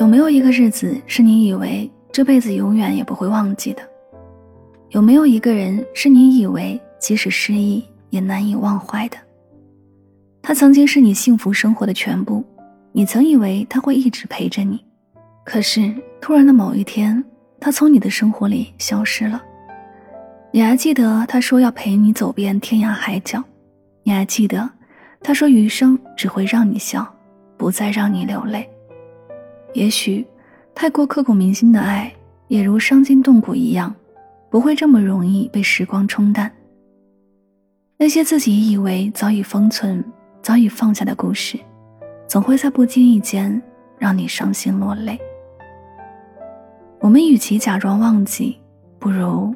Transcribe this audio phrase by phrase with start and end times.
[0.00, 3.82] 有没有一个日子是你以为这辈子永远也不会忘记的？
[4.88, 9.16] 有没有一个人是你以为即使失忆也难以忘怀的？
[10.42, 12.44] 他曾经是你幸福生活的全部，
[12.90, 14.84] 你曾以为他会一直陪着你，
[15.44, 17.24] 可是突然的某一天，
[17.60, 19.40] 他从你的生活里消失了。
[20.50, 23.40] 你还记得他说要陪你走遍天涯海角？
[24.02, 24.68] 你还记得
[25.22, 27.06] 他说余生只会让你笑，
[27.56, 28.68] 不再让你流泪？
[29.74, 30.24] 也许，
[30.72, 32.12] 太过刻骨铭心的爱，
[32.46, 33.92] 也如伤筋动骨一样，
[34.48, 36.50] 不会这么容易被时光冲淡。
[37.96, 40.02] 那些自己以为早已封存、
[40.40, 41.58] 早已放下的故事，
[42.28, 43.60] 总会在不经意间
[43.98, 45.18] 让你伤心落泪。
[47.00, 48.56] 我们与其假装忘记，
[49.00, 49.52] 不如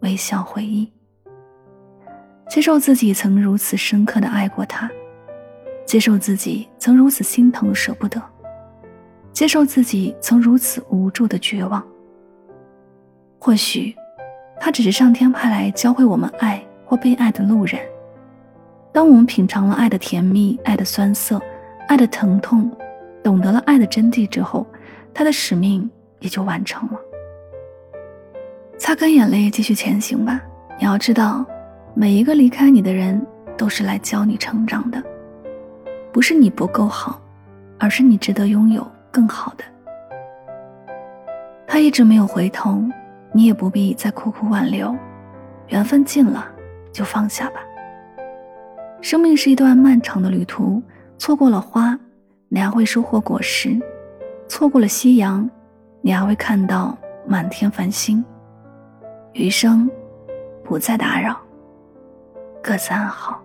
[0.00, 0.86] 微笑回忆，
[2.50, 4.90] 接受自己曾如此深刻的爱过他，
[5.86, 8.22] 接受自己曾如此心疼舍不得。
[9.36, 11.86] 接受自己曾如此无助的绝望。
[13.38, 13.94] 或许，
[14.58, 17.78] 他只是上天派来教会我们爱或被爱的路人。
[18.94, 21.38] 当我们品尝了爱的甜蜜、爱的酸涩、
[21.86, 22.74] 爱的疼痛，
[23.22, 24.66] 懂得了爱的真谛之后，
[25.12, 25.86] 他的使命
[26.20, 26.98] 也就完成了。
[28.78, 30.40] 擦干眼泪，继续前行吧。
[30.78, 31.44] 你要知道，
[31.92, 33.20] 每一个离开你的人，
[33.54, 35.02] 都是来教你成长的。
[36.10, 37.20] 不是你不够好，
[37.78, 38.90] 而是你值得拥有。
[39.16, 39.64] 更好的，
[41.66, 42.84] 他一直没有回头，
[43.32, 44.94] 你也不必再苦苦挽留，
[45.68, 46.46] 缘分尽了
[46.92, 47.60] 就放下吧。
[49.00, 50.82] 生命是一段漫长的旅途，
[51.16, 51.98] 错过了花，
[52.50, 53.80] 你还会收获果实；
[54.48, 55.48] 错过了夕阳，
[56.02, 56.94] 你还会看到
[57.26, 58.22] 满天繁星。
[59.32, 59.90] 余生，
[60.62, 61.34] 不再打扰，
[62.62, 63.42] 各自安好。